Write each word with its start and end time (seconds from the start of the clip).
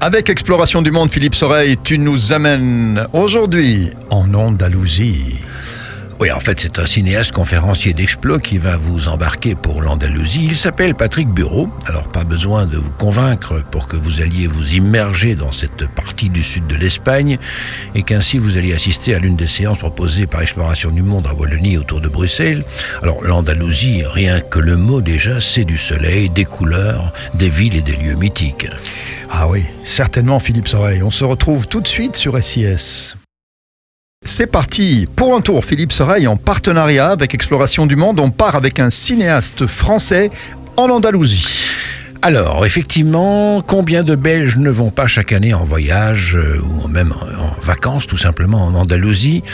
Avec 0.00 0.30
Exploration 0.30 0.80
du 0.80 0.92
Monde, 0.92 1.10
Philippe 1.10 1.34
Soreille, 1.34 1.76
tu 1.82 1.98
nous 1.98 2.32
amènes 2.32 3.04
aujourd'hui 3.12 3.90
en 4.10 4.32
Andalousie. 4.32 5.40
Oui, 6.20 6.32
en 6.32 6.40
fait, 6.40 6.58
c'est 6.58 6.80
un 6.80 6.86
cinéaste 6.86 7.30
conférencier 7.30 7.92
d'Explo 7.92 8.40
qui 8.40 8.58
va 8.58 8.76
vous 8.76 9.06
embarquer 9.06 9.54
pour 9.54 9.82
l'Andalousie. 9.82 10.46
Il 10.46 10.56
s'appelle 10.56 10.96
Patrick 10.96 11.28
Bureau. 11.28 11.68
Alors, 11.86 12.08
pas 12.08 12.24
besoin 12.24 12.66
de 12.66 12.76
vous 12.76 12.90
convaincre 12.90 13.62
pour 13.70 13.86
que 13.86 13.94
vous 13.94 14.20
alliez 14.20 14.48
vous 14.48 14.74
immerger 14.74 15.36
dans 15.36 15.52
cette 15.52 15.86
partie 15.86 16.28
du 16.28 16.42
sud 16.42 16.66
de 16.66 16.74
l'Espagne 16.74 17.38
et 17.94 18.02
qu'ainsi 18.02 18.38
vous 18.38 18.58
alliez 18.58 18.74
assister 18.74 19.14
à 19.14 19.20
l'une 19.20 19.36
des 19.36 19.46
séances 19.46 19.78
proposées 19.78 20.26
par 20.26 20.42
Exploration 20.42 20.90
du 20.90 21.02
Monde 21.02 21.28
à 21.28 21.34
Wallonie 21.34 21.78
autour 21.78 22.00
de 22.00 22.08
Bruxelles. 22.08 22.64
Alors, 23.00 23.22
l'Andalousie, 23.22 24.02
rien 24.04 24.40
que 24.40 24.58
le 24.58 24.76
mot 24.76 25.00
déjà, 25.00 25.40
c'est 25.40 25.64
du 25.64 25.78
soleil, 25.78 26.30
des 26.30 26.44
couleurs, 26.44 27.12
des 27.34 27.48
villes 27.48 27.76
et 27.76 27.82
des 27.82 27.94
lieux 27.94 28.16
mythiques. 28.16 28.66
Ah 29.30 29.46
oui, 29.46 29.62
certainement 29.84 30.40
Philippe 30.40 30.66
Soreille. 30.66 31.04
On 31.04 31.12
se 31.12 31.24
retrouve 31.24 31.68
tout 31.68 31.80
de 31.80 31.86
suite 31.86 32.16
sur 32.16 32.42
SIS. 32.42 33.14
C'est 34.30 34.46
parti 34.46 35.08
pour 35.16 35.34
un 35.34 35.40
tour 35.40 35.64
Philippe 35.64 35.90
Soreille 35.90 36.28
en 36.28 36.36
partenariat 36.36 37.08
avec 37.08 37.32
Exploration 37.32 37.86
du 37.86 37.96
Monde. 37.96 38.20
On 38.20 38.30
part 38.30 38.56
avec 38.56 38.78
un 38.78 38.90
cinéaste 38.90 39.66
français 39.66 40.30
en 40.76 40.90
Andalousie. 40.90 41.87
Alors, 42.20 42.66
effectivement, 42.66 43.62
combien 43.62 44.02
de 44.02 44.16
Belges 44.16 44.56
ne 44.56 44.70
vont 44.70 44.90
pas 44.90 45.06
chaque 45.06 45.32
année 45.32 45.54
en 45.54 45.64
voyage 45.64 46.36
euh, 46.36 46.60
ou 46.82 46.88
même 46.88 47.12
en 47.12 47.64
vacances, 47.64 48.08
tout 48.08 48.16
simplement 48.16 48.66
en 48.66 48.74
Andalousie? 48.74 49.44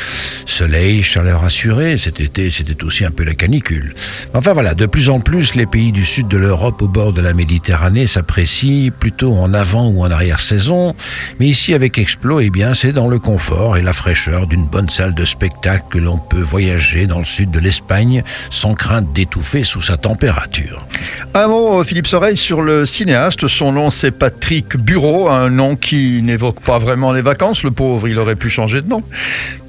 Soleil, 0.46 1.02
chaleur 1.02 1.44
assurée, 1.44 1.98
cet 1.98 2.20
été 2.20 2.50
c'était 2.50 2.82
aussi 2.82 3.04
un 3.04 3.10
peu 3.10 3.22
la 3.22 3.34
canicule. 3.34 3.94
Enfin 4.32 4.54
voilà, 4.54 4.74
de 4.74 4.86
plus 4.86 5.10
en 5.10 5.20
plus, 5.20 5.56
les 5.56 5.66
pays 5.66 5.92
du 5.92 6.06
sud 6.06 6.26
de 6.28 6.38
l'Europe 6.38 6.80
au 6.80 6.88
bord 6.88 7.12
de 7.12 7.20
la 7.20 7.34
Méditerranée 7.34 8.06
s'apprécient 8.06 8.90
plutôt 8.98 9.34
en 9.34 9.52
avant 9.52 9.88
ou 9.88 10.02
en 10.02 10.10
arrière-saison. 10.10 10.94
Mais 11.40 11.48
ici, 11.48 11.74
avec 11.74 11.98
Explo, 11.98 12.40
eh 12.40 12.50
bien, 12.50 12.72
c'est 12.72 12.92
dans 12.92 13.08
le 13.08 13.18
confort 13.18 13.76
et 13.76 13.82
la 13.82 13.92
fraîcheur 13.92 14.46
d'une 14.46 14.66
bonne 14.66 14.88
salle 14.88 15.14
de 15.14 15.24
spectacle 15.26 15.84
que 15.90 15.98
l'on 15.98 16.16
peut 16.16 16.40
voyager 16.40 17.06
dans 17.06 17.18
le 17.18 17.24
sud 17.26 17.50
de 17.50 17.60
l'Espagne 17.60 18.22
sans 18.48 18.72
crainte 18.72 19.12
d'étouffer 19.12 19.64
sous 19.64 19.82
sa 19.82 19.98
température. 19.98 20.86
Un 21.34 21.48
mot, 21.48 21.84
Philippe 21.84 22.06
Soreille, 22.06 22.36
sur 22.36 22.53
le 22.62 22.86
cinéaste. 22.86 23.48
Son 23.48 23.72
nom, 23.72 23.90
c'est 23.90 24.10
Patrick 24.10 24.76
Bureau, 24.76 25.28
un 25.28 25.50
nom 25.50 25.76
qui 25.76 26.22
n'évoque 26.22 26.60
pas 26.60 26.78
vraiment 26.78 27.12
les 27.12 27.22
vacances. 27.22 27.62
Le 27.62 27.70
pauvre, 27.70 28.08
il 28.08 28.18
aurait 28.18 28.36
pu 28.36 28.50
changer 28.50 28.82
de 28.82 28.88
nom. 28.88 29.02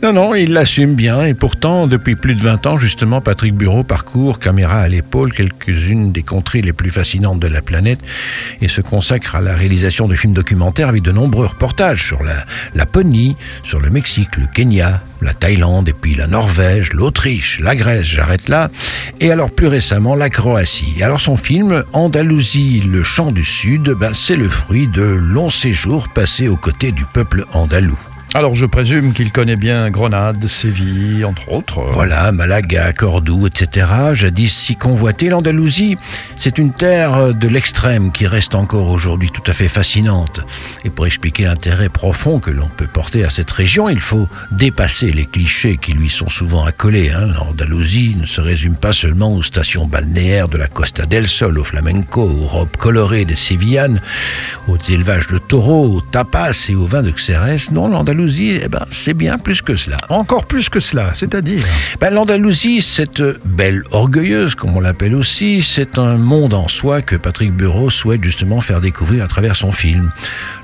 Non, 0.04 0.14
non, 0.14 0.36
il 0.36 0.54
l'assume 0.54 0.94
bien. 0.94 1.24
Et 1.24 1.34
pourtant, 1.34 1.88
depuis 1.88 2.16
plus 2.16 2.36
de 2.36 2.42
20 2.44 2.68
ans, 2.68 2.78
justement, 2.78 3.22
Patrick 3.22 3.54
Bureau 3.54 3.84
parcourt, 3.84 4.40
caméra 4.40 4.80
à 4.82 4.88
l'épaule, 4.88 5.32
quelques-unes 5.32 6.12
des 6.12 6.24
contrées 6.24 6.62
les 6.62 6.74
plus 6.74 6.92
fascinantes 6.92 7.40
de 7.40 7.48
la 7.48 7.62
planète 7.62 8.02
et 8.62 8.68
se 8.68 8.82
consacre 8.82 9.36
à 9.36 9.42
la 9.42 9.56
réalisation 9.56 10.08
de 10.08 10.16
films 10.16 10.34
documentaires 10.34 10.90
avec 10.90 11.02
de 11.02 11.12
nombreux 11.12 11.48
reportages 11.48 12.06
sur 12.06 12.24
la 12.24 12.46
Laponie, 12.76 13.36
sur 13.64 13.80
le 13.80 13.90
Mexique, 13.90 14.38
le 14.38 14.46
Kenya, 14.54 15.02
la 15.26 15.34
Thaïlande 15.34 15.90
et 15.90 15.94
puis 15.94 16.16
la 16.16 16.28
Norvège, 16.28 16.94
l'Autriche, 16.94 17.60
la 17.60 17.76
Grèce, 17.76 18.06
j'arrête 18.06 18.48
là, 18.48 18.70
et 19.20 19.32
alors 19.32 19.50
plus 19.50 19.68
récemment 19.68 20.16
la 20.16 20.30
Croatie. 20.30 21.02
Alors 21.02 21.20
son 21.20 21.36
film 21.36 21.84
Andalousie, 21.94 22.82
le 22.82 23.04
chant 23.04 23.32
du 23.32 23.44
Sud, 23.44 23.90
ben, 23.90 24.14
c'est 24.14 24.36
le 24.36 24.48
fruit 24.48 24.88
de 24.88 25.04
longs 25.04 25.50
séjours 25.50 26.10
passés 26.10 26.48
aux 26.48 26.58
côtés 26.58 26.92
du 26.92 27.06
peuple 27.06 27.46
andalou. 27.54 27.98
Alors 28.36 28.54
je 28.54 28.66
présume 28.66 29.14
qu'il 29.14 29.32
connaît 29.32 29.56
bien 29.56 29.90
Grenade, 29.90 30.46
Séville, 30.48 31.24
entre 31.24 31.54
autres. 31.54 31.80
Voilà, 31.94 32.34
Malaga, 32.34 32.92
Cordoue, 32.92 33.48
etc. 33.48 33.88
Jadis 34.12 34.50
si 34.50 34.76
convoité, 34.76 35.30
l'Andalousie, 35.30 35.98
c'est 36.36 36.58
une 36.58 36.74
terre 36.74 37.34
de 37.34 37.48
l'extrême 37.48 38.12
qui 38.12 38.28
reste 38.28 38.54
encore 38.54 38.90
aujourd'hui 38.90 39.32
tout 39.32 39.50
à 39.50 39.54
fait 39.54 39.70
fascinante. 39.70 40.42
Et 40.84 40.90
pour 40.90 41.08
expliquer 41.08 41.46
l'intérêt 41.46 41.88
profond 41.88 42.42
que 42.42 42.52
l'on 42.52 42.68
peut 42.68 42.88
porter 42.88 43.24
à 43.24 43.30
cette 43.30 43.52
région, 43.52 43.88
il 43.88 44.02
faut 44.02 44.28
dépasser 44.52 45.14
les 45.14 45.26
clichés 45.26 45.78
qui 45.78 45.94
lui 45.94 46.10
sont 46.10 46.28
souvent 46.28 46.66
accolés. 46.66 47.12
Hein. 47.12 47.28
L'Andalousie 47.28 48.18
ne 48.20 48.26
se 48.26 48.42
résume 48.42 48.76
pas 48.76 48.92
seulement 48.92 49.34
aux 49.34 49.44
stations 49.44 49.88
balnéaires 49.88 50.50
de 50.50 50.58
la 50.58 50.68
Costa 50.68 51.06
del 51.06 51.30
Sol, 51.30 51.58
au 51.58 51.64
flamenco, 51.64 52.24
aux 52.24 52.48
robes 52.48 52.76
colorées 52.78 53.24
des 53.24 53.38
Sévillanes, 53.38 54.02
aux 54.68 54.78
élevages 54.78 55.28
de 55.28 55.38
taureaux, 55.38 55.86
aux 55.86 56.02
tapas 56.02 56.68
et 56.68 56.76
aux 56.76 56.86
vins 56.86 57.02
de 57.02 57.12
Xérès. 57.12 57.72
Non, 57.72 57.88
l'Andalousie 57.88 58.25
eh 58.28 58.68
ben, 58.68 58.86
c'est 58.92 59.14
bien 59.14 59.38
plus 59.38 59.62
que 59.62 59.76
cela. 59.76 59.98
Encore 60.10 60.46
plus 60.46 60.70
que 60.70 60.80
cela, 60.80 61.12
c'est-à-dire 61.14 61.64
ben, 62.00 62.14
L'Andalousie, 62.14 62.82
cette 62.82 63.22
belle 63.46 63.84
orgueilleuse, 63.92 64.56
comme 64.56 64.76
on 64.78 64.80
l'appelle 64.80 65.16
aussi, 65.16 65.62
c'est 65.62 65.98
un 65.98 66.18
monde 66.18 66.54
en 66.54 66.68
soi 66.68 67.02
que 67.02 67.16
Patrick 67.16 67.52
Bureau 67.52 67.90
souhaite 67.90 68.24
justement 68.24 68.62
faire 68.62 68.82
découvrir 68.82 69.24
à 69.24 69.28
travers 69.28 69.56
son 69.56 69.72
film. 69.72 70.12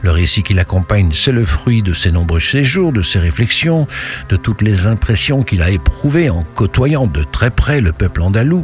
Le 0.01 0.11
récit 0.11 0.44
qui 0.44 0.53
l'accompagne, 0.53 1.11
c'est 1.13 1.31
le 1.31 1.45
fruit 1.45 1.81
de 1.81 1.94
ses 1.94 2.11
nombreux 2.11 2.39
séjours, 2.39 2.91
de 2.91 3.01
ses 3.01 3.19
réflexions, 3.19 3.88
de 4.29 4.35
toutes 4.35 4.61
les 4.61 4.88
impressions 4.88 5.43
qu'il 5.43 5.61
a 5.61 5.69
éprouvées 5.69 6.29
en 6.29 6.43
côtoyant 6.55 7.07
de 7.07 7.23
très 7.23 7.51
près 7.51 7.81
le 7.81 7.91
peuple 7.91 8.22
andalou. 8.22 8.63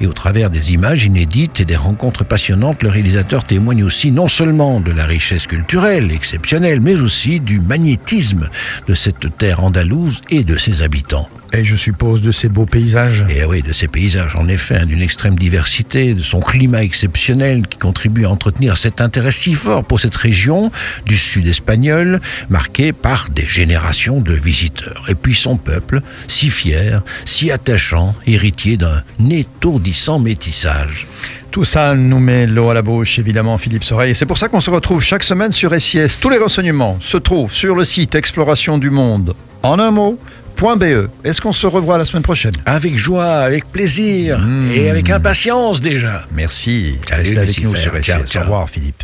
Et 0.00 0.06
au 0.06 0.12
travers 0.12 0.50
des 0.50 0.72
images 0.72 1.04
inédites 1.04 1.60
et 1.60 1.64
des 1.64 1.76
rencontres 1.76 2.24
passionnantes, 2.24 2.82
le 2.82 2.88
réalisateur 2.88 3.44
témoigne 3.44 3.84
aussi 3.84 4.10
non 4.10 4.26
seulement 4.26 4.80
de 4.80 4.92
la 4.92 5.06
richesse 5.06 5.46
culturelle 5.46 6.12
exceptionnelle, 6.12 6.80
mais 6.80 6.96
aussi 6.96 7.40
du 7.40 7.60
magnétisme 7.60 8.25
de 8.34 8.94
cette 8.94 9.36
terre 9.38 9.62
andalouse 9.62 10.22
et 10.30 10.44
de 10.44 10.56
ses 10.56 10.82
habitants. 10.82 11.28
Et 11.52 11.64
je 11.64 11.76
suppose 11.76 12.22
de 12.22 12.32
ces 12.32 12.48
beaux 12.48 12.66
paysages. 12.66 13.24
Et 13.30 13.44
oui, 13.44 13.62
de 13.62 13.72
ces 13.72 13.88
paysages, 13.88 14.36
en 14.36 14.48
effet, 14.48 14.84
d'une 14.84 15.00
extrême 15.00 15.36
diversité, 15.36 16.12
de 16.12 16.22
son 16.22 16.40
climat 16.40 16.82
exceptionnel 16.82 17.66
qui 17.66 17.78
contribue 17.78 18.26
à 18.26 18.30
entretenir 18.30 18.76
cet 18.76 19.00
intérêt 19.00 19.30
si 19.30 19.54
fort 19.54 19.84
pour 19.84 20.00
cette 20.00 20.16
région 20.16 20.70
du 21.06 21.16
sud 21.16 21.46
espagnol, 21.46 22.20
marquée 22.50 22.92
par 22.92 23.28
des 23.30 23.46
générations 23.46 24.20
de 24.20 24.32
visiteurs. 24.32 25.04
Et 25.08 25.14
puis 25.14 25.34
son 25.34 25.56
peuple, 25.56 26.02
si 26.28 26.50
fier, 26.50 27.02
si 27.24 27.50
attachant, 27.50 28.14
héritier 28.26 28.76
d'un 28.76 29.02
étourdissant 29.30 30.18
métissage. 30.18 31.06
Tout 31.56 31.64
ça 31.64 31.94
nous 31.94 32.18
met 32.18 32.46
l'eau 32.46 32.68
à 32.68 32.74
la 32.74 32.82
bouche, 32.82 33.18
évidemment, 33.18 33.56
Philippe 33.56 33.82
Soreille. 33.82 34.10
Et 34.10 34.14
c'est 34.14 34.26
pour 34.26 34.36
ça 34.36 34.48
qu'on 34.48 34.60
se 34.60 34.68
retrouve 34.68 35.02
chaque 35.02 35.22
semaine 35.22 35.52
sur 35.52 35.74
SIS. 35.80 36.18
Tous 36.20 36.28
les 36.28 36.36
renseignements 36.36 36.98
se 37.00 37.16
trouvent 37.16 37.50
sur 37.50 37.74
le 37.74 37.82
site 37.82 38.14
Exploration 38.14 38.76
du 38.76 38.90
Monde. 38.90 39.34
En 39.62 39.78
un 39.78 39.90
mot, 39.90 40.20
.be. 40.60 41.08
Est-ce 41.24 41.40
qu'on 41.40 41.54
se 41.54 41.66
revoit 41.66 41.96
la 41.96 42.04
semaine 42.04 42.22
prochaine? 42.22 42.52
Avec 42.66 42.98
joie, 42.98 43.36
avec 43.36 43.72
plaisir 43.72 44.38
et 44.74 44.90
avec 44.90 45.08
impatience 45.08 45.80
déjà. 45.80 46.26
Merci. 46.30 46.98
Salut, 47.08 47.38
avec 47.38 47.62
nous 47.62 47.74
sur 47.74 47.92
SIS. 48.04 48.36
Au 48.36 48.40
revoir, 48.42 48.68
Philippe. 48.68 49.02